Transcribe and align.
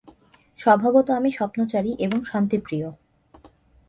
স্বভাবত 0.59 1.07
আমি 1.09 1.29
স্বপ্নচারী 1.31 1.91
এবং 1.99 2.19
শান্তিপ্রিয়। 2.25 2.87